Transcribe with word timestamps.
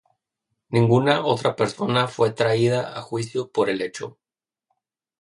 Ninguna 0.71 1.23
otra 1.23 1.55
persona 1.55 2.07
fue 2.07 2.31
traída 2.31 2.97
a 2.97 3.03
juicio 3.03 3.51
por 3.51 3.69
el 3.69 3.81
hecho. 3.83 4.17